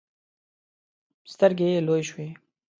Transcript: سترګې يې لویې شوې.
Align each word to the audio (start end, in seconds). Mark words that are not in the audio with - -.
سترګې 1.31 1.67
يې 1.73 1.79
لویې 1.87 2.03
شوې. 2.09 2.27